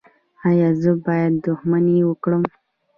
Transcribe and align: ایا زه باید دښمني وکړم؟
ایا 0.47 0.69
زه 0.81 0.91
باید 1.05 1.33
دښمني 1.45 1.97
وکړم؟ 2.05 2.43